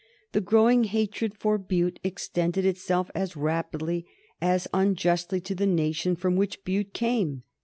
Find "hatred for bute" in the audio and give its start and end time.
0.85-1.99